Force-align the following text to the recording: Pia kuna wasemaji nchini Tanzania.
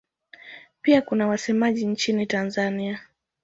Pia 0.81 1.01
kuna 1.01 1.27
wasemaji 1.27 1.85
nchini 1.85 2.25
Tanzania. 2.25 2.99